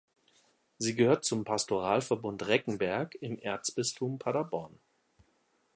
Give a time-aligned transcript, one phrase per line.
[0.79, 4.79] Sie gehört zum Pastoralverbund Reckenberg im Erzbistum Paderborn.